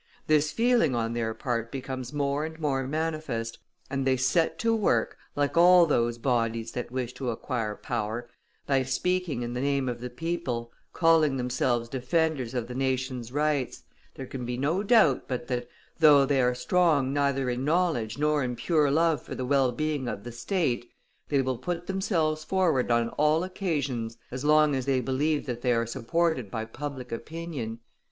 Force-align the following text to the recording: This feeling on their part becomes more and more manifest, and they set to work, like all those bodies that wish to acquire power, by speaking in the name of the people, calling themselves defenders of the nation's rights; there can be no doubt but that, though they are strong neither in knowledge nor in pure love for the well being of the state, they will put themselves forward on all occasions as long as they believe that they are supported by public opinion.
This 0.25 0.51
feeling 0.51 0.95
on 0.95 1.13
their 1.13 1.35
part 1.35 1.71
becomes 1.71 2.11
more 2.11 2.43
and 2.43 2.59
more 2.59 2.87
manifest, 2.87 3.59
and 3.87 4.03
they 4.03 4.17
set 4.17 4.57
to 4.57 4.75
work, 4.75 5.15
like 5.35 5.55
all 5.55 5.85
those 5.85 6.17
bodies 6.17 6.71
that 6.71 6.89
wish 6.89 7.13
to 7.13 7.29
acquire 7.29 7.75
power, 7.75 8.27
by 8.65 8.81
speaking 8.81 9.43
in 9.43 9.53
the 9.53 9.61
name 9.61 9.87
of 9.87 10.01
the 10.01 10.09
people, 10.09 10.71
calling 10.91 11.37
themselves 11.37 11.87
defenders 11.87 12.55
of 12.55 12.67
the 12.67 12.73
nation's 12.73 13.31
rights; 13.31 13.83
there 14.15 14.25
can 14.25 14.43
be 14.43 14.57
no 14.57 14.81
doubt 14.81 15.27
but 15.27 15.45
that, 15.49 15.67
though 15.99 16.25
they 16.25 16.41
are 16.41 16.55
strong 16.55 17.13
neither 17.13 17.47
in 17.47 17.63
knowledge 17.63 18.17
nor 18.17 18.43
in 18.43 18.55
pure 18.55 18.89
love 18.89 19.21
for 19.21 19.35
the 19.35 19.45
well 19.45 19.71
being 19.71 20.07
of 20.07 20.23
the 20.23 20.31
state, 20.31 20.89
they 21.29 21.43
will 21.43 21.59
put 21.59 21.85
themselves 21.85 22.43
forward 22.43 22.89
on 22.89 23.09
all 23.19 23.43
occasions 23.43 24.17
as 24.31 24.43
long 24.43 24.73
as 24.73 24.87
they 24.87 24.99
believe 24.99 25.45
that 25.45 25.61
they 25.61 25.71
are 25.73 25.85
supported 25.85 26.49
by 26.49 26.65
public 26.65 27.11
opinion. 27.11 27.77